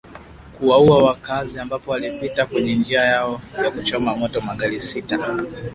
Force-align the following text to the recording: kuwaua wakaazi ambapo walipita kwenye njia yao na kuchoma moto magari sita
kuwaua 0.57 1.03
wakaazi 1.03 1.59
ambapo 1.59 1.91
walipita 1.91 2.45
kwenye 2.45 2.75
njia 2.75 3.01
yao 3.01 3.41
na 3.57 3.71
kuchoma 3.71 4.15
moto 4.15 4.41
magari 4.41 4.79
sita 4.79 5.35